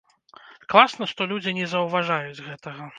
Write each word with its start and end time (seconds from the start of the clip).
Класна, 0.75 1.09
што 1.13 1.29
людзі 1.35 1.57
не 1.61 1.65
заўважаюць 1.77 2.45
гэтага. 2.51 2.83